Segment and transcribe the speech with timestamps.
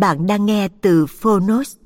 [0.00, 1.76] Bạn đang nghe từ Phonos.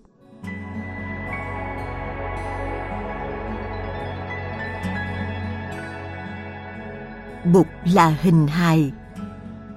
[7.52, 8.92] Bụt là hình hài,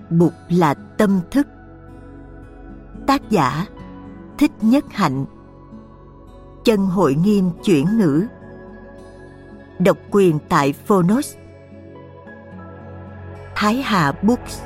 [0.10, 1.48] Bụt là tâm thức.
[3.08, 3.66] Tác giả
[4.38, 5.26] Thích Nhất Hạnh
[6.64, 8.28] Chân hội nghiêm chuyển ngữ
[9.80, 11.36] Độc quyền tại Phonos
[13.56, 14.62] Thái Hà Books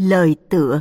[0.00, 0.80] Lời tựa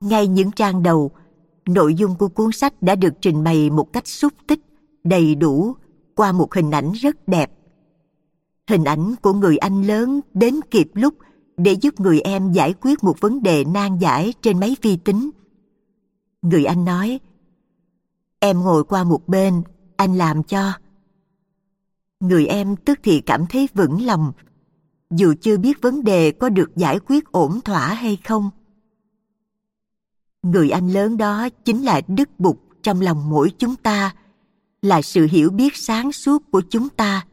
[0.00, 1.10] Ngay những trang đầu,
[1.66, 4.60] nội dung của cuốn sách đã được trình bày một cách xúc tích,
[5.04, 5.74] đầy đủ
[6.14, 7.50] qua một hình ảnh rất đẹp.
[8.68, 11.14] Hình ảnh của người anh lớn đến kịp lúc
[11.56, 15.30] để giúp người em giải quyết một vấn đề nan giải trên máy vi tính.
[16.42, 17.20] Người anh nói,
[18.38, 19.62] em ngồi qua một bên,
[19.96, 20.72] anh làm cho.
[22.20, 24.32] Người em tức thì cảm thấy vững lòng,
[25.10, 28.50] dù chưa biết vấn đề có được giải quyết ổn thỏa hay không.
[30.42, 34.14] Người anh lớn đó chính là Đức bục trong lòng mỗi chúng ta,
[34.82, 37.26] là sự hiểu biết sáng suốt của chúng ta.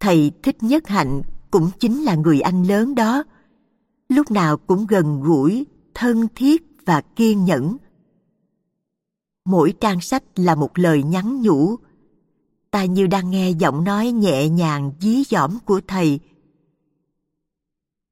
[0.00, 1.22] Thầy Thích Nhất Hạnh
[1.52, 3.24] cũng chính là người anh lớn đó.
[4.08, 7.76] Lúc nào cũng gần gũi, thân thiết và kiên nhẫn.
[9.44, 11.76] Mỗi trang sách là một lời nhắn nhủ.
[12.70, 16.20] Ta như đang nghe giọng nói nhẹ nhàng, dí dỏm của thầy.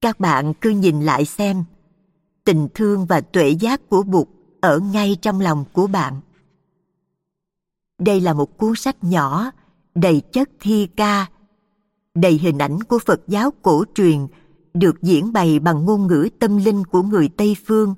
[0.00, 1.64] Các bạn cứ nhìn lại xem.
[2.44, 4.28] Tình thương và tuệ giác của bụt
[4.60, 6.20] ở ngay trong lòng của bạn.
[7.98, 9.50] Đây là một cuốn sách nhỏ,
[9.94, 11.26] đầy chất thi ca
[12.14, 14.26] đầy hình ảnh của Phật giáo cổ truyền
[14.74, 17.94] được diễn bày bằng ngôn ngữ tâm linh của người Tây phương.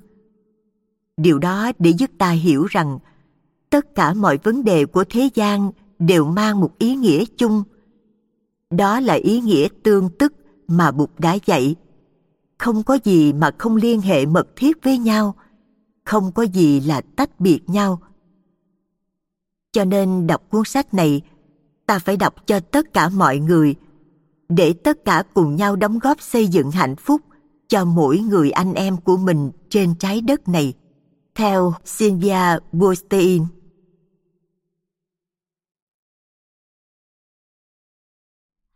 [1.17, 2.99] Điều đó để giúp ta hiểu rằng
[3.69, 7.63] tất cả mọi vấn đề của thế gian đều mang một ý nghĩa chung.
[8.69, 10.33] Đó là ý nghĩa tương tức
[10.67, 11.75] mà Bụt đã dạy.
[12.57, 15.35] Không có gì mà không liên hệ mật thiết với nhau,
[16.03, 18.01] không có gì là tách biệt nhau.
[19.71, 21.21] Cho nên đọc cuốn sách này,
[21.85, 23.75] ta phải đọc cho tất cả mọi người–
[24.49, 27.21] để tất cả cùng nhau đóng góp xây dựng hạnh phúc
[27.67, 30.73] cho mỗi người anh em của mình trên trái đất này.
[31.35, 33.45] Theo Sylvia Bostein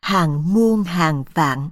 [0.02, 1.70] Hàng muôn hàng vạn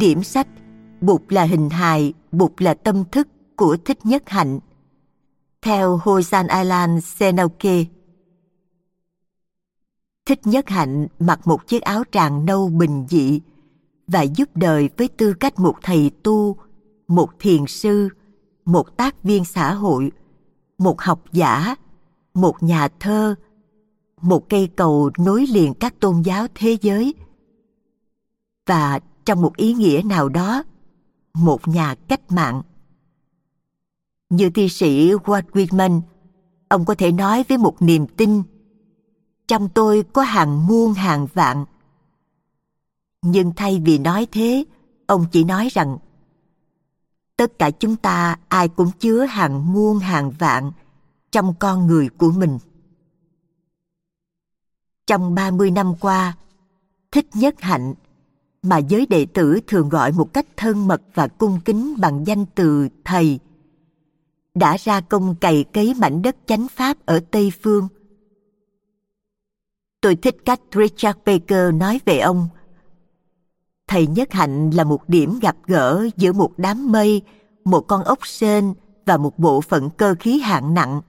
[0.00, 0.48] Điểm sách
[1.00, 4.58] Bụt là hình hài, Bụt là tâm thức của Thích Nhất Hạnh.
[5.62, 7.84] Theo Hosan Alan Senoke
[10.26, 13.40] Thích Nhất Hạnh mặc một chiếc áo tràng nâu bình dị
[14.06, 16.56] và giúp đời với tư cách một thầy tu,
[17.08, 18.08] một thiền sư,
[18.64, 20.12] một tác viên xã hội,
[20.78, 21.74] một học giả,
[22.34, 23.34] một nhà thơ,
[24.20, 27.14] một cây cầu nối liền các tôn giáo thế giới.
[28.66, 30.62] Và trong một ý nghĩa nào đó
[31.34, 32.62] một nhà cách mạng
[34.28, 36.00] như thi sĩ Walt Whitman
[36.68, 38.42] ông có thể nói với một niềm tin
[39.48, 41.64] trong tôi có hàng muôn hàng vạn
[43.22, 44.64] nhưng thay vì nói thế
[45.06, 45.98] ông chỉ nói rằng
[47.36, 50.72] tất cả chúng ta ai cũng chứa hàng muôn hàng vạn
[51.30, 52.58] trong con người của mình.
[55.06, 56.36] Trong 30 năm qua,
[57.10, 57.94] Thích Nhất Hạnh
[58.62, 62.46] mà giới đệ tử thường gọi một cách thân mật và cung kính bằng danh
[62.54, 63.38] từ thầy
[64.54, 67.88] đã ra công cày cấy mảnh đất chánh pháp ở Tây Phương.
[70.00, 72.48] Tôi thích cách Richard Baker nói về ông–
[73.90, 77.22] thầy nhất hạnh là một điểm gặp gỡ giữa một đám mây,
[77.64, 78.74] một con ốc sên
[79.06, 81.00] và một bộ phận cơ khí hạng nặng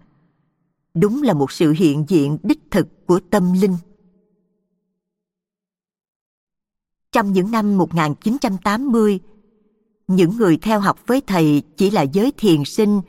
[0.94, 3.78] đúng là một sự hiện diện đích thực của tâm linh.
[7.12, 9.20] Trong những năm 1980,
[10.08, 13.02] những người theo học với thầy chỉ là giới thiền sinh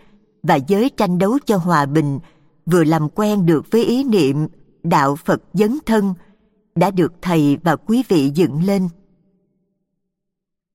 [0.42, 2.18] và giới tranh đấu cho hòa bình
[2.66, 4.46] vừa làm quen được với ý niệm
[4.82, 6.14] đạo Phật dấn thân
[6.74, 8.88] đã được thầy và quý vị dựng lên.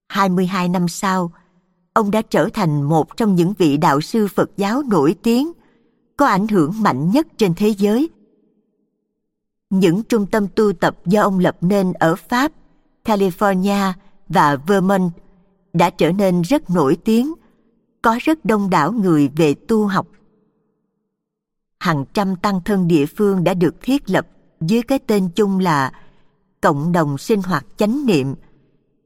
[0.07, 1.31] 22 năm sau,
[1.93, 5.51] ông đã trở thành một trong những vị đạo sư Phật giáo nổi tiếng,
[6.17, 8.09] có ảnh hưởng mạnh nhất trên thế giới.
[9.69, 12.51] Những trung tâm tu tập do ông lập nên ở Pháp,
[13.07, 13.93] California
[14.29, 15.11] và Vermont
[15.73, 17.33] đã trở nên rất nổi tiếng,
[18.01, 20.07] có rất đông đảo người về tu học.
[21.79, 24.27] Hàng trăm tăng thân địa phương đã được thiết lập
[24.61, 25.91] dưới cái tên chung là
[26.61, 28.35] Cộng đồng sinh hoạt chánh niệm–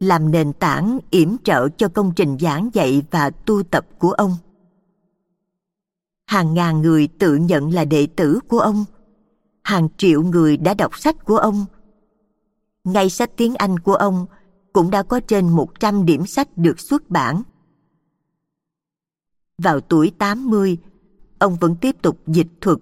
[0.01, 4.37] làm nền tảng yểm trợ cho công trình giảng dạy và tu tập của ông.
[6.25, 8.85] Hàng ngàn người tự nhận là đệ tử của ông.
[9.63, 11.65] Hàng triệu người đã đọc sách của ông.
[12.83, 14.25] Ngay sách tiếng Anh của ông
[14.73, 17.43] cũng đã có trên 100 điểm sách được xuất bản.
[19.57, 20.77] Vào tuổi 80,
[21.39, 22.77] ông vẫn tiếp tục dịch thuật,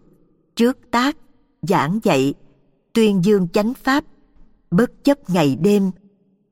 [0.56, 1.18] trước tác,
[1.62, 2.34] giảng dạy,
[2.94, 4.04] tuyên dương chánh pháp,
[4.72, 5.92] bất chấp ngày đêm,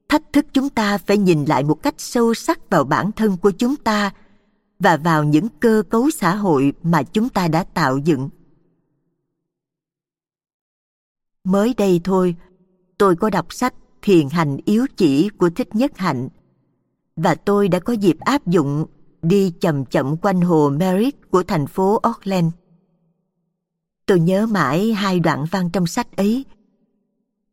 [0.10, 3.52] thách thức chúng ta phải nhìn lại một cách sâu sắc vào bản thân của
[3.52, 4.14] chúng ta
[4.80, 8.30] và vào những cơ cấu xã hội mà chúng ta đã tạo dựng
[11.44, 12.36] mới đây thôi
[12.98, 16.30] tôi có đọc sách thiền hành yếu chỉ của thích nhất hạnh
[17.16, 18.86] và tôi đã có dịp áp dụng
[19.22, 22.54] đi chậm chậm quanh hồ Merritt của thành phố Auckland.
[24.06, 26.46] Tôi nhớ mãi hai đoạn văn trong sách ấy.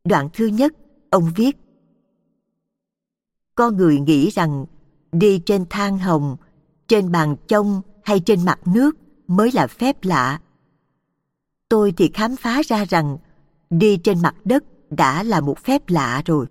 [0.05, 0.73] Đoạn thứ nhất,
[1.11, 1.57] ông viết
[3.55, 4.67] con người nghĩ rằng
[5.13, 6.37] đi trên thang hồng
[6.89, 8.97] trên bàn trông hay trên mặt nước
[9.27, 10.41] mới là phép lạ
[11.69, 13.19] tôi thì khám phá ra rằng
[13.71, 16.47] đi trên mặt đất đã là một phép lạ rồi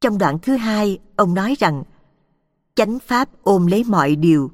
[0.00, 1.82] trong đoạn thứ hai ông nói rằng
[2.74, 4.50] chánh pháp ôm lấy mọi điều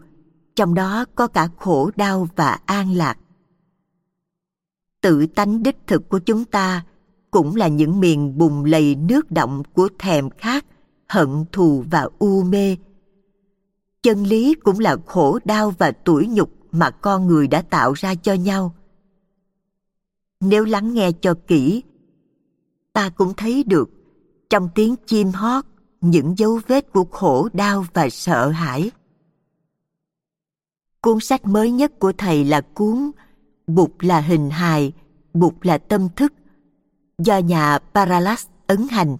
[0.54, 3.18] trong đó có cả khổ đau và an lạc
[5.06, 6.84] tự tánh đích thực của chúng ta
[7.30, 10.64] cũng là những miền bùng lầy nước động của thèm khát,
[11.08, 12.76] hận thù và u mê.
[14.02, 18.14] Chân lý cũng là khổ đau và tủi nhục mà con người đã tạo ra
[18.14, 18.74] cho nhau.
[20.40, 21.82] Nếu lắng nghe cho kỹ,
[22.92, 23.90] ta cũng thấy được
[24.50, 25.64] trong tiếng chim hót
[26.00, 28.90] những dấu vết của khổ đau và sợ hãi.
[31.00, 33.10] Cuốn sách mới nhất của thầy là cuốn
[33.66, 34.92] Bụt là hình hài,
[35.34, 36.32] Bụt là tâm thức
[37.18, 39.16] do nhà Parallax ấn hành.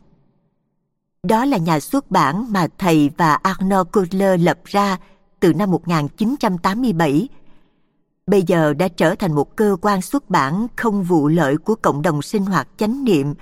[1.23, 4.99] Đó là nhà xuất bản mà thầy và Arnold Kudler lập ra
[5.41, 7.29] từ năm 1987.
[8.31, 12.03] Bây giờ đã trở thành một cơ quan xuất bản không vụ lợi của cộng
[12.03, 13.35] đồng sinh hoạt chánh niệm,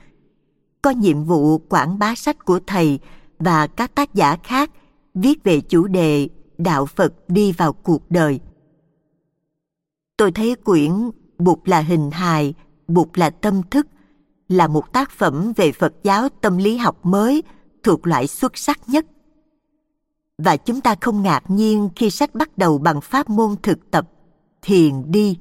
[0.82, 2.98] có nhiệm vụ quảng bá sách của thầy
[3.38, 4.70] và các tác giả khác
[5.14, 8.40] viết về chủ đề đạo Phật đi vào cuộc đời.
[10.16, 12.54] Tôi thấy quyển Bụt là hình hài,
[12.88, 13.86] Bụt là tâm thức
[14.48, 17.42] là một tác phẩm về Phật giáo tâm lý học mới
[17.82, 19.06] thuộc loại xuất sắc nhất.
[20.38, 24.10] Và chúng ta không ngạc nhiên khi sách bắt đầu bằng pháp môn thực tập
[24.64, 25.38] thiền đi.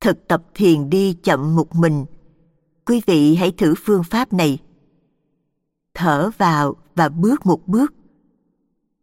[0.00, 2.04] Thực tập thiền đi chậm một mình.
[2.86, 4.58] Quý vị hãy thử phương pháp này.
[5.94, 7.94] Thở vào và bước một bước.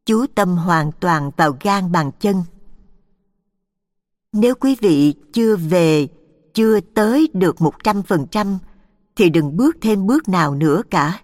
[0.05, 2.35] Chú tâm hoàn toàn vào gan bàn chân.
[4.31, 6.07] Nếu quý vị chưa về,
[6.53, 8.57] chưa tới được một trăm phần trăm,
[9.15, 11.21] thì đừng bước thêm bước nào nữa cả.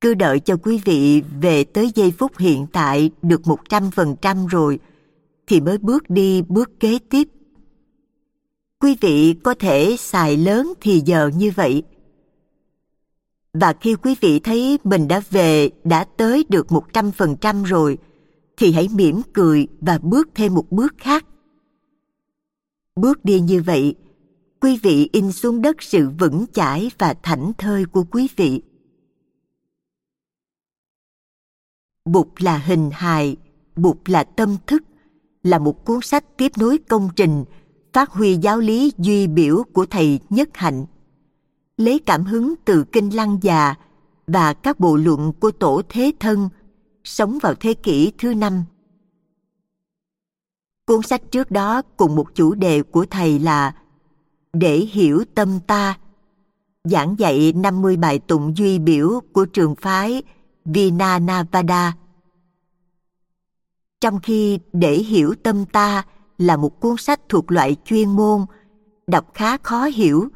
[0.00, 4.16] Cứ đợi cho quý vị về tới giây phút hiện tại được một trăm phần
[4.22, 4.78] trăm rồi
[5.46, 7.28] thì mới bước đi bước kế tiếp.
[8.80, 11.82] Quý vị có thể xài lớn thì giờ như vậy.
[13.52, 17.62] Và khi quý vị thấy mình đã về, đã tới được một trăm phần trăm
[17.62, 17.98] rồi,
[18.56, 21.24] thì hãy mỉm cười và bước thêm một bước khác
[22.96, 23.94] bước đi như vậy
[24.60, 28.62] quý vị in xuống đất sự vững chãi và thảnh thơi của quý vị
[32.04, 33.36] bụt là hình hài
[33.76, 34.82] bụt là tâm thức,
[35.42, 37.44] là một cuốn sách tiếp nối công trình,
[37.92, 40.86] phát huy giáo lý duy biểu của thầy nhất hạnh.
[41.76, 43.74] Lấy cảm hứng từ kinh lăng già
[44.26, 46.48] và các bộ luận của tổ thế thân,
[47.04, 48.64] sống vào thế kỷ thứ năm.
[50.86, 53.74] Cuốn sách trước đó cùng một chủ đề của thầy là
[54.52, 55.98] để hiểu tâm ta,
[56.84, 60.22] giảng dạy 50 bài tụng duy biểu của trường phái
[60.64, 61.96] Vinanavada.
[64.00, 66.04] Trong khi để hiểu tâm ta
[66.38, 68.40] là một cuốn sách thuộc loại chuyên môn,
[69.06, 70.28] đọc khá khó hiểu,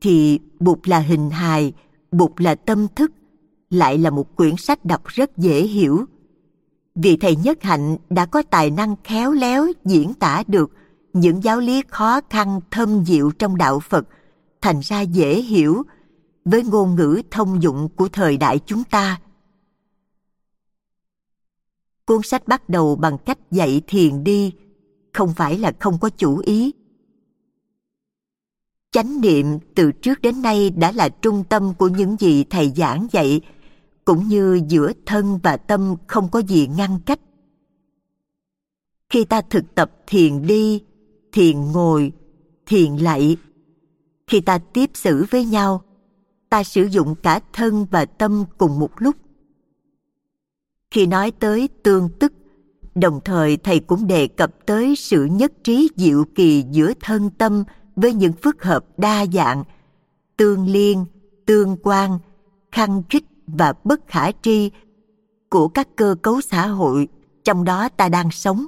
[0.00, 1.72] thì Bụt là hình hài,
[2.12, 3.12] Bụt là tâm thức,
[3.70, 6.04] lại là một quyển sách đọc rất dễ hiểu.
[6.94, 10.70] Vị thầy nhất hạnh đã có tài năng khéo léo diễn tả được
[11.12, 14.06] những giáo lý khó khăn thâm diệu trong đạo Phật
[14.60, 15.82] thành ra dễ hiểu
[16.44, 19.20] với ngôn ngữ thông dụng của thời đại chúng ta.
[22.06, 24.52] Cuốn sách bắt đầu bằng cách dạy thiền đi,
[25.12, 26.72] không phải là không có chủ ý.
[28.90, 33.06] Chánh niệm từ trước đến nay đã là trung tâm của những gì thầy giảng
[33.10, 33.40] dạy,
[34.04, 37.20] cũng như giữa thân và tâm không có gì ngăn cách.
[39.08, 40.82] Khi ta thực tập thiền đi,
[41.32, 42.12] thiền ngồi,
[42.66, 43.36] thiền lạy,
[44.26, 45.82] khi ta tiếp xử với nhau,
[46.48, 49.16] ta sử dụng cả thân và tâm cùng một lúc.
[50.94, 52.32] Khi nói tới tương tức,
[52.94, 57.64] đồng thời thầy cũng đề cập tới sự nhất trí diệu kỳ giữa thân tâm
[57.96, 59.64] với những phức hợp đa dạng,
[60.36, 61.04] tương liên,
[61.46, 62.18] tương quan,
[62.72, 64.70] khăng khích và bất khả tri
[65.48, 67.08] của các cơ cấu xã hội
[67.44, 68.66] trong đó ta đang sống.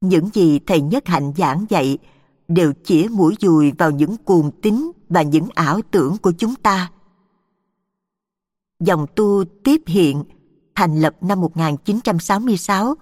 [0.00, 1.98] Những gì thầy Nhất Hạnh giảng dạy
[2.48, 6.90] đều chỉ mũi dùi vào những cuồng tín và những ảo tưởng của chúng ta.
[8.80, 10.24] Dòng tu tiếp hiện
[10.74, 12.94] thành lập năm 1966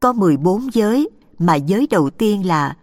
[0.00, 2.76] có 14 giới mà giới đầu tiên là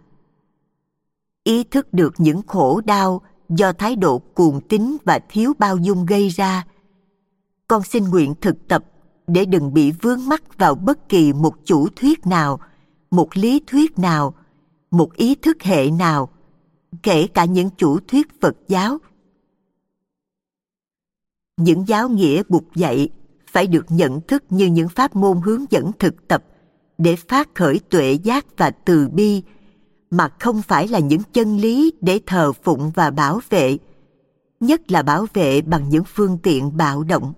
[1.44, 6.06] ý thức được những khổ đau do thái độ cuồng tín và thiếu bao dung
[6.06, 6.66] gây ra.
[7.68, 8.84] Con xin nguyện thực tập
[9.26, 12.60] để đừng bị vướng mắc vào bất kỳ một chủ thuyết nào,
[13.10, 14.34] một lý thuyết nào,
[14.90, 16.28] một ý thức hệ nào,
[17.02, 18.98] kể cả những chủ thuyết Phật giáo.
[21.56, 23.08] Những giáo nghĩa bục dạy
[23.46, 26.44] phải được nhận thức như những pháp môn hướng dẫn thực tập
[26.98, 29.42] để phát khởi tuệ giác và từ bi,
[30.10, 33.78] mà không phải là những chân lý để thờ phụng và bảo vệ,
[34.60, 37.32] nhất là bảo vệ bằng những phương tiện bạo động.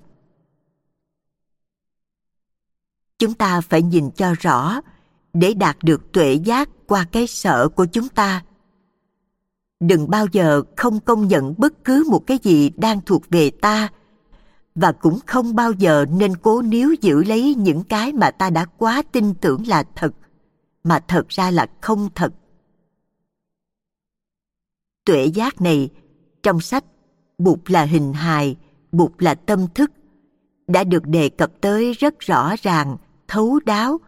[3.18, 4.80] Chúng ta phải nhìn cho rõ
[5.33, 8.44] để đạt được tuệ giác qua cái sợ của chúng ta.
[9.80, 13.88] Đừng bao giờ không công nhận bất cứ một cái gì đang thuộc về ta
[14.75, 18.64] và cũng không bao giờ nên cố níu giữ lấy những cái mà ta đã
[18.64, 20.14] quá tin tưởng là thật,
[20.85, 22.35] mà thật ra là không thật.
[25.04, 25.90] Tuệ giác này,
[26.43, 26.85] trong sách,
[27.38, 28.57] bụt là hình hài,
[28.93, 29.90] bụt là tâm thức,
[30.66, 32.97] đã được đề cập tới rất rõ ràng,
[33.28, 34.00] thấu đáo.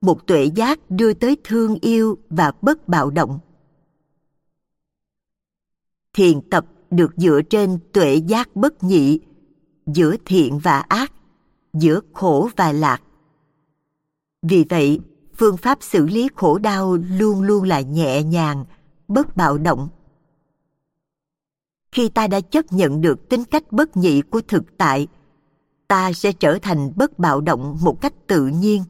[0.00, 3.38] Một tuệ giác đưa tới thương yêu và bất bạo động.
[6.12, 9.20] Thiền tập được dựa trên tuệ giác bất nhị
[9.86, 11.12] giữa thiện và ác,
[11.72, 13.02] giữa khổ và lạc.
[14.42, 15.00] Vì vậy,
[15.36, 18.64] phương pháp xử lý khổ đau luôn luôn là nhẹ nhàng,
[19.08, 19.88] bất bạo động.
[21.92, 25.08] Khi ta đã chấp nhận được tính cách bất nhị của thực tại,
[25.88, 28.84] ta sẽ trở thành bất bạo động một cách tự nhiên.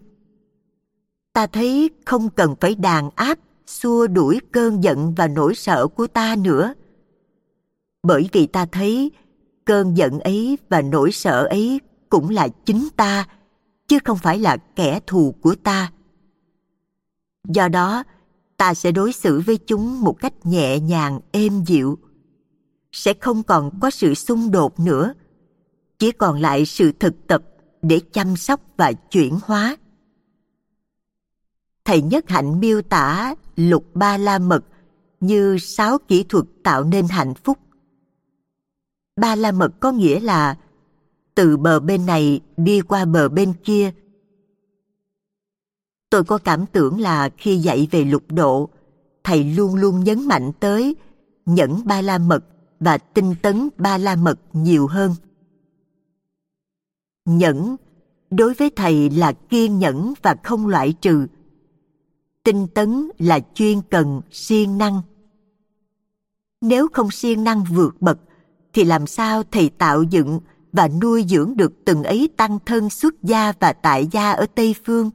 [1.32, 6.06] Ta thấy không cần phải đàn áp, xua đuổi cơn giận và nỗi sợ của
[6.06, 6.74] ta nữa.
[8.02, 9.10] Bởi vì ta thấy
[9.64, 13.26] cơn giận ấy và nỗi sợ ấy cũng là chính ta,
[13.88, 15.92] chứ không phải là kẻ thù của ta.
[17.48, 18.04] Do đó,
[18.56, 21.98] ta sẽ đối xử với chúng một cách nhẹ nhàng, êm dịu.
[22.92, 25.14] Sẽ không còn có sự xung đột nữa,
[25.98, 27.42] chỉ còn lại sự thực tập
[27.82, 29.76] để chăm sóc và chuyển hóa.
[31.84, 34.64] Thầy nhất hạnh miêu tả lục ba la mật
[35.20, 37.58] như sáu kỹ thuật tạo nên hạnh phúc
[39.16, 40.56] ba la mật có nghĩa là,
[41.34, 43.92] từ bờ bên này đi qua bờ bên kia.
[46.10, 48.68] Tôi có cảm tưởng là khi dạy về lục độ,
[49.24, 50.96] thầy luôn luôn nhấn mạnh tới
[51.46, 52.44] nhẫn ba la mật
[52.80, 55.14] và tinh tấn ba la mật nhiều hơn.
[57.24, 57.76] Nhẫn
[58.30, 61.26] đối với thầy là kiên nhẫn và không loại trừ.
[62.42, 65.02] Tinh tấn là chuyên cần siêng năng.
[66.60, 68.18] Nếu không siêng năng vượt bậc
[68.72, 70.40] thì làm sao thầy tạo dựng
[70.72, 74.74] và nuôi dưỡng được từng ấy tăng thân xuất gia và tại gia ở tây
[74.84, 75.10] phương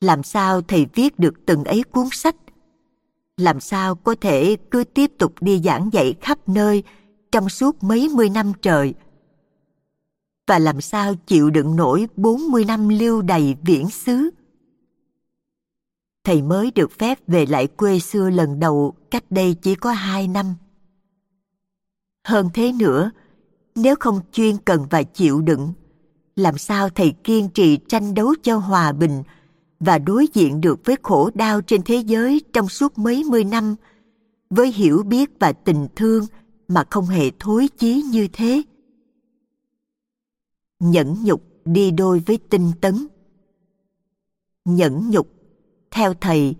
[0.00, 2.36] làm sao thầy viết được từng ấy cuốn sách
[3.36, 6.82] làm sao có thể cứ tiếp tục đi giảng dạy khắp nơi
[7.32, 8.94] trong suốt mấy mươi năm trời
[10.48, 14.30] và làm sao chịu đựng nổi 40 năm lưu đầy viễn xứ.
[16.24, 20.28] Thầy mới được phép về lại quê xưa lần đầu cách đây chỉ có hai
[20.28, 20.54] năm.
[22.24, 23.10] Hơn thế nữa,
[23.74, 25.72] nếu không chuyên cần và chịu đựng,
[26.36, 29.22] làm sao thầy kiên trì tranh đấu cho hòa bình
[29.80, 33.76] và đối diện được với khổ đau trên thế giới trong suốt mấy mươi năm?
[34.50, 36.26] Với hiểu biết và tình thương
[36.68, 38.62] mà không hề thối chí như thế.
[40.80, 43.06] Nhẫn nhục đi đôi với tinh tấn.
[44.64, 45.28] Nhẫn nhục
[45.90, 46.54] theo thầy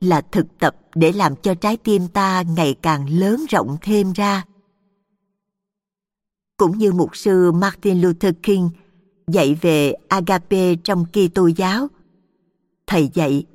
[0.00, 4.44] là thực tập để làm cho trái tim ta ngày càng lớn rộng thêm ra
[6.56, 8.68] cũng như mục sư Martin Luther King
[9.26, 11.88] dạy về agape trong Kitô giáo.
[12.86, 13.46] Thầy dạy,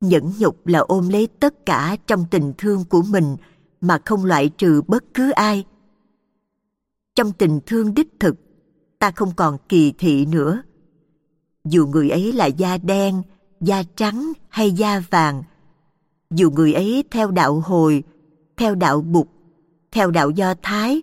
[0.00, 3.36] nhẫn nhục là ôm lấy tất cả trong tình thương của mình
[3.80, 5.64] mà không loại trừ bất cứ ai.
[7.14, 8.36] Trong tình thương đích thực,
[8.98, 10.62] ta không còn kỳ thị nữa.
[11.64, 13.22] Dù người ấy là da đen,
[13.60, 15.42] da trắng hay da vàng,
[16.30, 18.02] dù người ấy theo đạo hồi,
[18.56, 19.28] theo đạo bục,
[19.92, 21.02] theo đạo do thái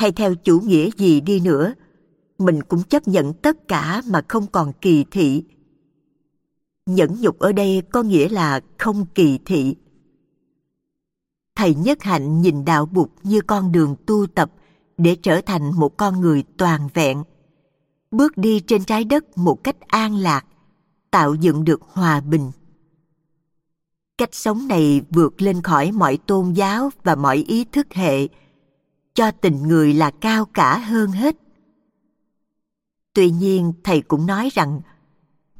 [0.00, 1.74] hay theo chủ nghĩa gì đi nữa,
[2.38, 5.44] mình cũng chấp nhận tất cả mà không còn kỳ thị.
[6.86, 9.76] Nhẫn nhục ở đây có nghĩa là không kỳ thị.
[11.54, 14.52] Thầy nhất hạnh nhìn đạo bục như con đường tu tập
[14.96, 17.24] để trở thành một con người toàn vẹn,
[18.10, 20.46] bước đi trên trái đất một cách an lạc,
[21.10, 22.50] tạo dựng được hòa bình.
[24.18, 28.28] Cách sống này vượt lên khỏi mọi tôn giáo và mọi ý thức hệ
[29.14, 31.36] cho tình người là cao cả hơn hết
[33.12, 34.80] tuy nhiên thầy cũng nói rằng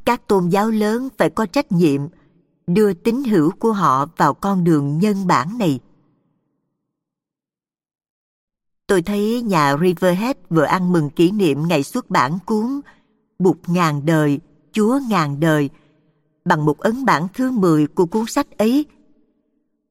[0.04, 2.00] các tôn giáo lớn phải có trách nhiệm
[2.66, 5.80] đưa tín hữu của họ vào con đường nhân bản này
[8.86, 12.80] tôi thấy nhà Riverhead vừa ăn mừng kỷ niệm ngày xuất bản cuốn
[13.40, 14.40] Bụt ngàn đời,
[14.72, 15.70] Chúa ngàn đời
[16.44, 18.86] bằng một ấn bản thứ 10 của cuốn sách ấy.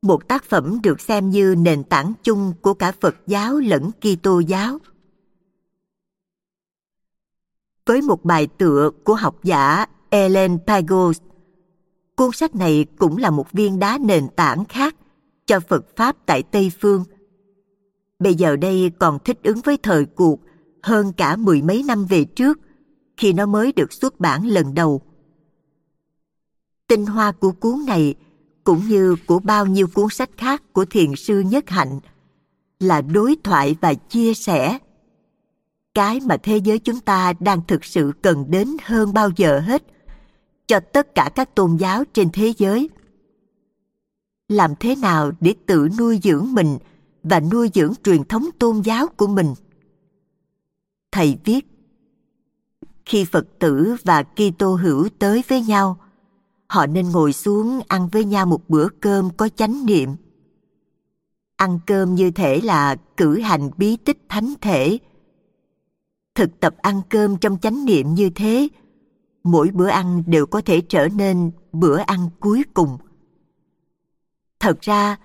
[0.01, 4.39] Một tác phẩm được xem như nền tảng chung của cả Phật giáo lẫn Kitô
[4.39, 4.77] giáo.
[7.85, 11.21] Với một bài tựa của học giả Ellen Pagos,
[12.15, 14.95] cuốn sách này cũng là một viên đá nền tảng khác
[15.45, 17.03] cho Phật Pháp tại Tây Phương–
[18.19, 20.39] bây giờ đây còn thích ứng với thời cuộc
[20.83, 22.59] hơn cả mười mấy năm về trước
[23.17, 25.01] khi nó mới được xuất bản lần đầu.
[26.87, 28.15] Tinh hoa của cuốn này
[28.69, 31.99] cũng như của bao nhiêu cuốn sách khác của thiền sư Nhất Hạnh
[32.79, 34.77] là đối thoại và chia sẻ.
[35.93, 39.83] Cái mà thế giới chúng ta đang thực sự cần đến hơn bao giờ hết
[40.67, 42.89] cho tất cả các tôn giáo trên thế giới.
[44.49, 46.77] Làm thế nào để tự nuôi dưỡng mình
[47.23, 49.53] và nuôi dưỡng truyền thống tôn giáo của mình.
[51.11, 51.67] Thầy viết,
[53.05, 55.97] khi Phật tử và Kitô hữu tới với nhau,
[56.69, 60.15] họ nên ngồi xuống ăn với nhau một bữa cơm có chánh niệm.
[61.55, 64.99] Ăn cơm như thể là cử hành bí tích thánh thể.
[66.35, 68.67] Thực tập ăn cơm trong chánh niệm như thế,
[69.43, 72.97] mỗi bữa ăn đều có thể trở nên bữa ăn cuối cùng.
[74.59, 75.17] Thật ra,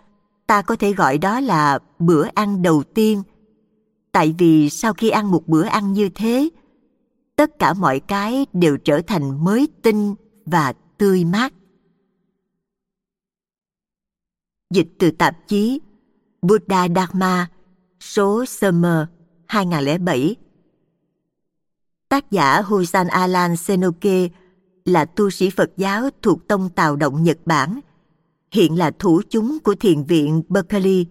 [0.46, 3.22] ta có thể gọi đó là bữa ăn đầu tiên
[4.12, 6.48] tại vì sau khi ăn một bữa ăn như thế
[7.37, 10.14] tất cả mọi cái đều trở thành mới tinh
[10.46, 10.72] và
[11.05, 11.53] tươi mát
[14.71, 15.81] dịch từ tạp chí
[16.43, 17.51] Buddha Dharma,
[18.01, 19.07] số Summer
[19.47, 20.37] 2007
[22.09, 24.29] Tác giả Hosan Alan Senoke
[24.85, 27.81] là tu sĩ Phật giáo thuộc tông Tào Động Nhật Bản–
[28.55, 31.07] hiện là thủ chúng của thiền viện Berkeley.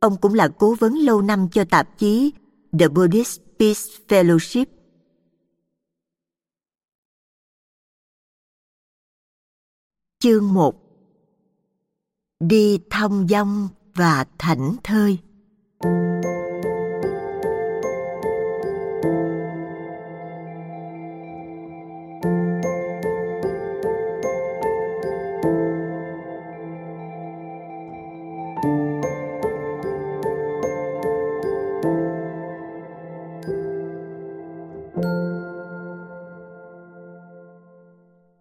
[0.00, 2.32] Ông cũng là cố vấn lâu năm cho tạp chí
[2.78, 4.64] The Buddhist Peace Fellowship.
[10.22, 10.74] Chương 1
[12.40, 15.18] Đi thông dong và thảnh thơi.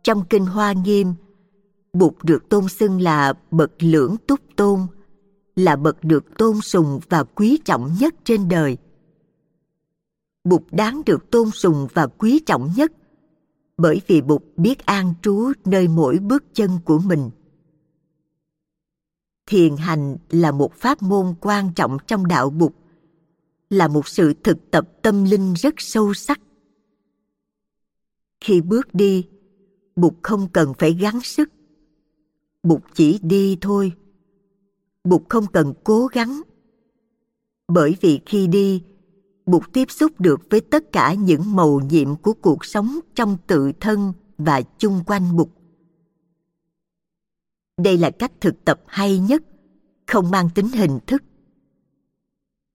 [0.03, 1.13] Trong kinh Hoa Nghiêm
[2.01, 4.79] Bụt được tôn xưng là bậc lưỡng túc tôn,
[5.55, 8.77] là bậc được tôn sùng và quý trọng nhất trên đời.
[10.43, 12.91] Bụt đáng được tôn sùng và quý trọng nhất
[13.77, 17.29] bởi vì Bụt biết an trú nơi mỗi bước chân của mình.
[19.45, 22.73] Thiền hành là một pháp môn quan trọng trong đạo Bụt,
[23.69, 26.41] là một sự thực tập tâm linh rất sâu sắc.
[28.39, 29.27] Khi bước đi,
[29.95, 31.49] Bụt không cần phải gắng sức.
[32.63, 33.91] Bụt chỉ đi thôi.
[35.03, 36.41] Bụt không cần cố gắng.
[37.67, 38.83] Bởi vì khi đi,
[39.45, 43.71] Bụt tiếp xúc được với tất cả những màu nhiệm của cuộc sống trong tự
[43.79, 45.49] thân và chung quanh Bụt.
[47.77, 49.43] Đây là cách thực tập hay nhất,
[50.07, 51.23] không mang tính hình thức.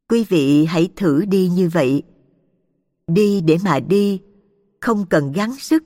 [0.08, 2.02] Quý vị hãy thử đi như vậy.
[3.06, 4.20] Đi để mà đi,
[4.80, 5.84] không cần gắng sức,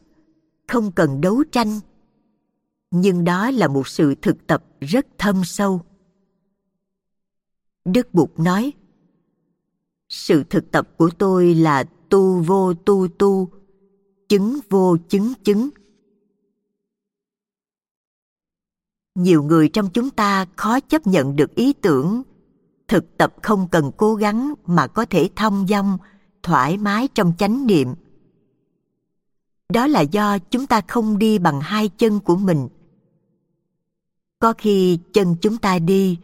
[0.68, 1.80] không cần đấu tranh.
[2.90, 5.80] Nhưng đó là một sự thực tập rất thâm sâu.
[7.84, 8.72] Đức Bụt nói,
[10.08, 13.48] sự thực tập của tôi là tu vô tu tu
[14.28, 15.70] chứng vô chứng chứng.
[19.14, 22.22] Nhiều người trong chúng ta khó chấp nhận được ý tưởng
[22.88, 25.98] thực tập không cần cố gắng mà có thể thông dong
[26.42, 27.94] thoải mái trong chánh niệm.
[29.68, 32.68] Đó là do chúng ta không đi bằng hai chân của mình
[34.40, 36.18] có khi chân chúng ta đi,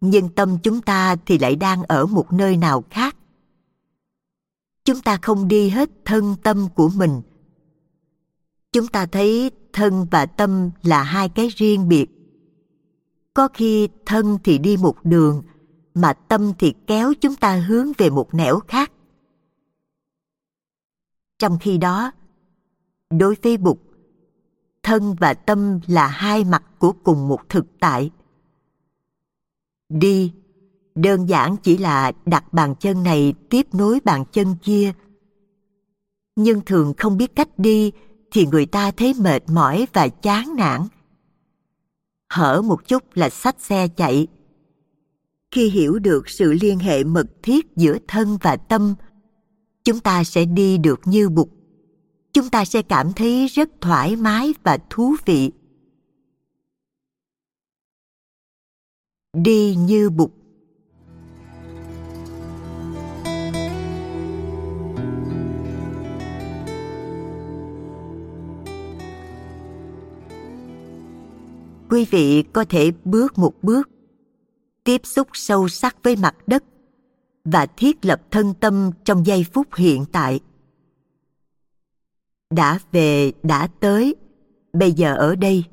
[0.00, 3.16] nhưng tâm chúng ta thì lại đang ở một nơi nào khác.
[4.84, 7.20] Chúng ta không đi hết thân tâm của mình.
[8.72, 12.06] Chúng ta thấy thân và tâm là hai cái riêng biệt.
[13.34, 15.42] Có khi thân thì đi một đường,
[15.94, 18.92] mà tâm thì kéo chúng ta hướng về một nẻo khác.
[21.38, 22.12] Trong khi đó,
[23.10, 23.78] đối với bụt
[24.88, 28.10] thân và tâm là hai mặt của cùng một thực tại.
[29.88, 30.32] Đi,
[30.94, 34.92] đơn giản chỉ là đặt bàn chân này tiếp nối bàn chân kia.
[36.36, 37.92] Nhưng thường không biết cách đi
[38.30, 40.80] thì người ta thấy mệt mỏi và chán nản.
[42.28, 44.26] Hở một chút là xách xe chạy.
[45.50, 48.94] Khi hiểu được sự liên hệ mật thiết giữa thân và tâm,
[49.84, 51.48] chúng ta sẽ đi được như bụt
[52.38, 55.50] chúng ta sẽ cảm thấy rất thoải mái và thú vị.
[59.34, 60.30] Đi như bụt.
[71.90, 73.90] Quý vị có thể bước một bước,
[74.84, 76.64] tiếp xúc sâu sắc với mặt đất
[77.44, 80.40] và thiết lập thân tâm trong giây phút hiện tại
[82.50, 84.14] đã về, đã tới.
[84.72, 85.64] Bây giờ ở đây.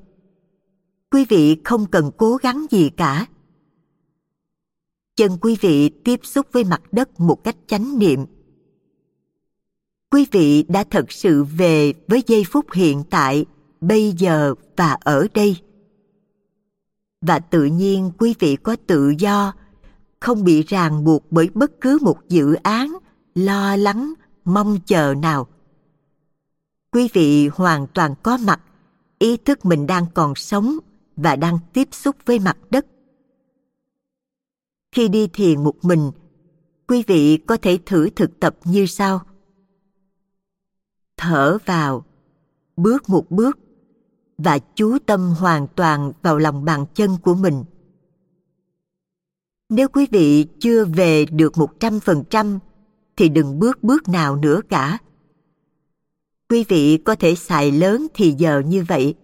[1.11, 3.25] Quý vị không cần cố gắng gì cả.
[5.15, 8.25] Chân quý vị tiếp xúc với mặt đất một cách chánh niệm.
[10.11, 13.45] Quý vị đã thật sự về với giây phút hiện tại,
[13.81, 15.57] bây giờ và ở đây.
[17.21, 19.53] Và tự nhiên quý vị có tự do,
[20.19, 22.97] không bị ràng buộc bởi bất cứ một dự án,
[23.35, 24.13] lo lắng,
[24.45, 25.47] mong chờ nào
[26.95, 28.61] quý vị hoàn toàn có mặt
[29.19, 30.77] ý thức mình đang còn sống
[31.15, 32.85] và đang tiếp xúc với mặt đất
[34.91, 36.11] khi đi thiền một mình,
[36.87, 39.21] quý vị có thể thử thực tập như sau
[41.17, 42.05] thở vào,
[42.77, 43.59] bước một bước,
[44.37, 47.63] và chú tâm hoàn toàn vào lòng bàn chân của mình.
[49.69, 52.59] Nếu quý vị chưa về được một trăm phần trăm,
[53.17, 54.99] thì đừng bước bước nào nữa cả.
[56.49, 59.15] Quý vị có thể xài lớn thì giờ như vậy.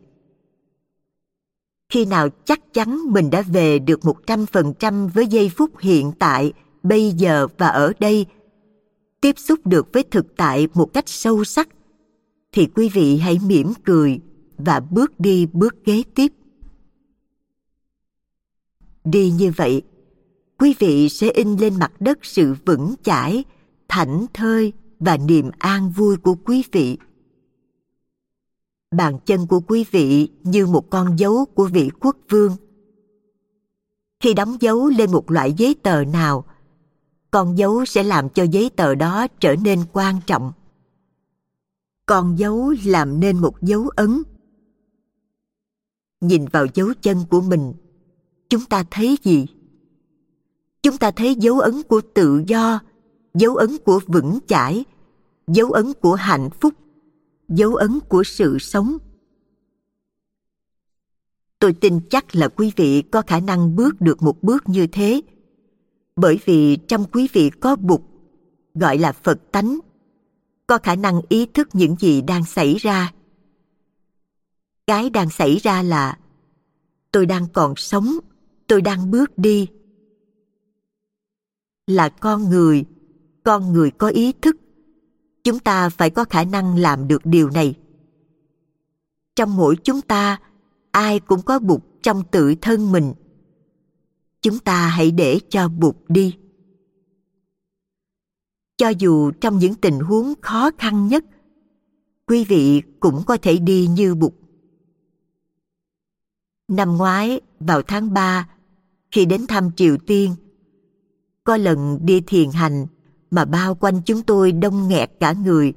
[1.90, 5.80] Khi nào chắc chắn mình đã về được một trăm phần trăm với giây phút
[5.80, 6.54] hiện tại,
[6.84, 8.26] bây giờ và ở đây,
[9.22, 11.70] tiếp xúc được với thực tại một cách sâu sắc,
[12.52, 14.20] thì quý vị hãy mỉm cười
[14.58, 16.32] và bước đi bước kế tiếp
[19.04, 19.82] đi như vậy
[20.58, 23.44] quý vị sẽ in lên mặt đất sự vững chãi
[23.88, 26.98] thảnh thơi và niềm an vui của quý vị
[28.92, 32.56] bàn chân của quý vị như một con dấu của vị quốc vương.
[34.20, 36.46] Khi đóng dấu lên một loại giấy tờ nào,
[37.32, 40.52] con dấu sẽ làm cho giấy tờ đó trở nên quan trọng.
[42.06, 44.24] Con dấu làm nên một dấu ấn.
[46.22, 47.74] Nhìn vào dấu chân của mình,
[48.50, 49.48] chúng ta thấy gì?
[50.84, 52.80] Chúng ta thấy dấu ấn của tự do,
[53.34, 54.86] dấu ấn của vững chãi,
[55.48, 56.74] dấu ấn của hạnh phúc
[57.52, 58.98] dấu ấn của sự sống.
[61.60, 65.22] Tôi tin chắc là quý vị có khả năng bước được một bước như thế,
[66.16, 68.02] bởi vì trong quý vị có bụt,
[68.74, 69.80] gọi là phật tánh,
[70.68, 73.14] có khả năng ý thức những gì đang xảy ra.
[74.88, 76.20] Cái đang xảy ra là,
[77.12, 78.18] tôi đang còn sống,
[78.68, 79.68] tôi đang bước đi.
[81.88, 82.86] Là con người
[83.44, 84.56] con người có ý thức
[85.44, 87.76] chúng ta phải có khả năng làm được điều này.
[89.36, 90.40] Trong mỗi chúng ta,
[90.92, 93.14] ai cũng có bụt trong tự thân mình.
[94.42, 96.38] Chúng ta hãy để cho bụt đi.
[98.78, 101.26] Cho dù trong những tình huống khó khăn nhất,
[102.26, 104.34] quý vị cũng có thể đi như bụt.
[106.68, 108.50] Năm ngoái, vào tháng 3
[109.12, 110.36] khi đến thăm Triều Tiên,
[111.44, 112.88] có lần đi thiền hành
[113.32, 115.74] mà bao quanh chúng tôi đông nghẹt cả người,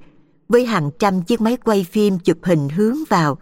[0.49, 3.38] với hàng trăm chiếc máy quay phim chụp hình hướng vào.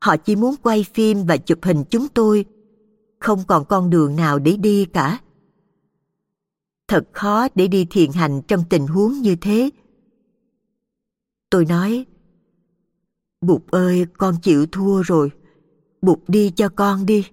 [0.00, 2.44] Họ chỉ muốn quay phim và chụp hình chúng tôi,
[3.18, 5.20] không còn con đường nào để đi cả.
[6.88, 9.70] Thật khó để đi thiền hành trong tình huống như thế.
[11.50, 12.06] Tôi nói,
[13.40, 15.30] bụt ơi, con chịu thua rồi.
[16.02, 17.26] Bụt đi cho con đi.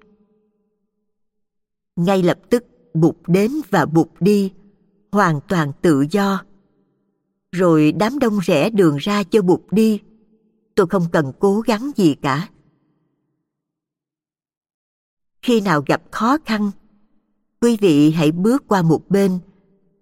[1.96, 4.52] Ngay lập tức, bụt đến và bụt đi
[5.12, 6.44] hoàn toàn tự do.
[7.52, 10.02] Rồi đám đông rẽ đường ra cho bụt đi.
[10.76, 12.50] Tôi không cần cố gắng gì cả.
[15.42, 16.72] Khi nào gặp khó khăn,
[17.62, 19.40] quý vị hãy bước qua một bên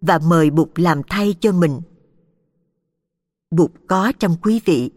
[0.02, 1.82] và mời bụt làm thay cho mình.
[3.52, 4.91] Bụt có trong quý vị.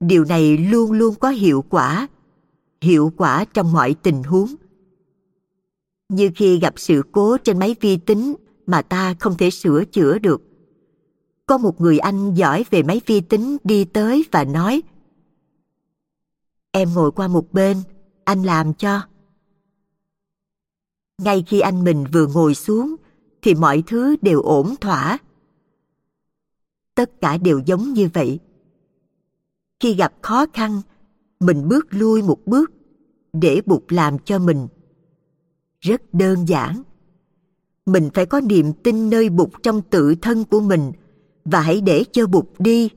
[0.00, 2.08] Điều này luôn luôn có hiệu quả
[2.80, 4.54] hiệu quả trong mọi tình huống.
[6.08, 8.34] Như khi gặp sự cố trên máy vi tính
[8.66, 10.42] mà ta không thể sửa chữa được.
[11.46, 14.82] Có một người anh giỏi về máy vi tính đi tới và nói,
[16.70, 17.82] em ngồi qua một bên,
[18.24, 19.00] anh làm cho.
[21.18, 22.96] Ngay khi anh mình vừa ngồi xuống,
[23.42, 25.18] thì mọi thứ đều ổn thỏa.
[26.94, 28.38] Tất cả đều giống như vậy.
[29.80, 30.82] Khi gặp khó khăn,
[31.40, 32.70] mình bước lui một bước
[33.32, 34.68] để bụt làm cho mình.
[35.80, 36.82] Rất đơn giản
[37.86, 40.92] mình phải có niềm tin nơi bụt trong tự thân của mình.
[41.44, 42.90] Và hãy để cho bụt đi.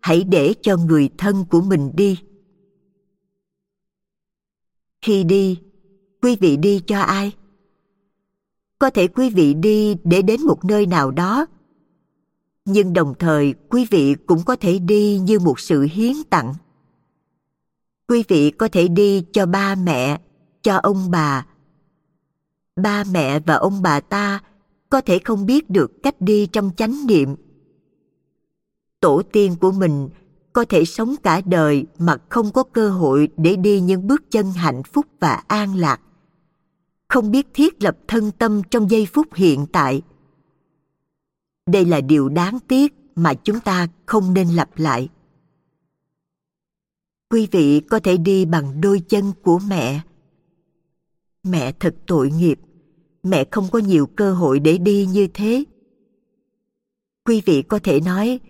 [0.00, 2.18] Hãy để cho người thân của mình đi.
[5.02, 5.58] Khi đi,
[6.22, 7.32] quý vị đi cho ai?
[8.78, 11.46] Có thể quý vị đi để đến một nơi nào đó.
[12.64, 16.54] Nhưng đồng thời, quý vị cũng có thể đi như một sự hiến tặng.
[18.08, 20.20] Quý vị có thể đi cho ba mẹ,
[20.62, 21.46] cho ông bà
[22.76, 24.40] ba mẹ và ông bà ta
[24.90, 27.36] có thể không biết được cách đi trong chánh niệm.
[29.00, 30.08] Tổ tiên của mình
[30.52, 34.52] có thể sống cả đời mà không có cơ hội để đi những bước chân
[34.52, 36.00] hạnh phúc và an lạc.
[37.08, 40.02] Không biết thiết lập thân tâm trong giây phút hiện tại.
[41.66, 45.08] Đây là điều đáng tiếc mà chúng ta không nên lặp lại.
[47.30, 50.00] Quý vị có thể đi bằng đôi chân của mẹ
[51.42, 52.58] mẹ thật tội nghiệp.
[53.22, 55.64] Mẹ không có nhiều cơ hội để đi như thế.
[57.24, 58.40] Quý vị có thể nói,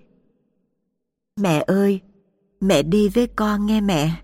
[1.37, 2.00] mẹ ơi,
[2.61, 4.22] mẹ đi với con nghe mẹ.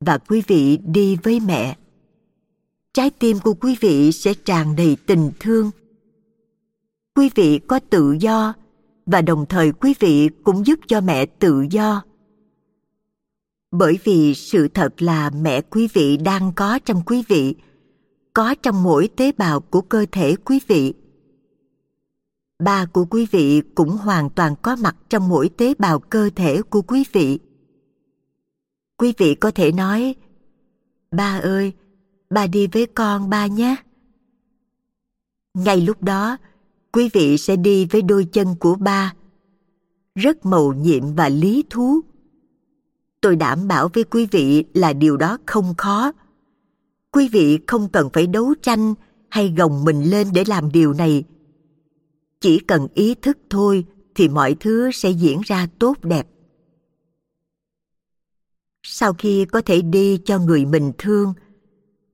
[0.00, 1.76] Và quý vị đi với mẹ.
[2.94, 5.70] Trái tim của quý vị sẽ tràn đầy tình thương.
[7.14, 8.54] Quý vị có tự do
[9.06, 12.02] và đồng thời quý vị cũng giúp cho mẹ tự do
[13.70, 17.54] bởi vì sự thật là mẹ quý vị đang có trong quý vị,
[18.34, 20.94] có trong mỗi tế bào của cơ thể quý vị.
[22.58, 26.62] Ba của quý vị cũng hoàn toàn có mặt trong mỗi tế bào cơ thể
[26.62, 27.38] của quý vị.
[28.96, 30.14] Quý vị có thể nói,
[31.10, 31.72] ba ơi,
[32.30, 33.76] ba đi với con ba nhé.
[35.54, 36.36] Ngay lúc đó,
[36.92, 39.14] quý vị sẽ đi với đôi chân của ba,
[40.14, 42.00] rất mầu nhiệm và lý thú
[43.20, 46.12] tôi đảm bảo với quý vị là điều đó không khó.
[47.10, 48.94] Quý vị không cần phải đấu tranh
[49.28, 51.24] hay gồng mình lên để làm điều này.
[52.40, 56.26] Chỉ cần ý thức thôi thì mọi thứ sẽ diễn ra tốt đẹp.
[58.82, 61.34] Sau khi có thể đi cho người mình thương,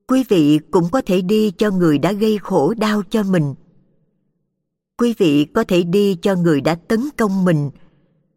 [0.07, 3.55] quý vị cũng có thể đi cho người đã gây khổ đau cho mình.
[4.97, 7.69] Quý vị có thể đi cho người đã tấn công mình,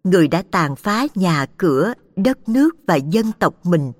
[0.04, 3.92] người đã tàn phá nhà cửa đất nước và dân tộc mình.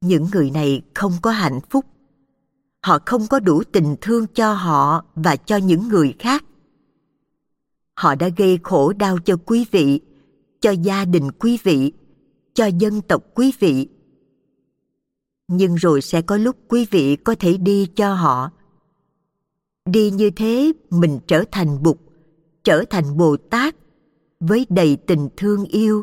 [0.00, 1.84] Những người này không có hạnh phúc.
[2.82, 6.44] Họ không có đủ tình thương cho họ và cho những người khác.
[7.94, 10.00] Họ đã gây khổ đau cho quý vị,
[10.60, 11.92] cho gia đình quý vị,
[12.54, 13.88] cho dân tộc quý vị.
[15.48, 18.50] Nhưng rồi sẽ có lúc quý vị có thể đi cho họ.
[19.86, 21.96] Đi như thế, mình trở thành bụt,
[22.64, 23.76] trở thành bồ tát
[24.40, 26.02] với đầy tình thương yêu